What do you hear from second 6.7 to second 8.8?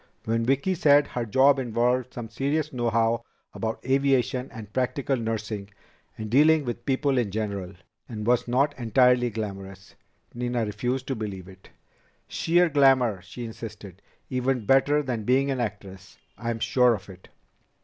people in general and was not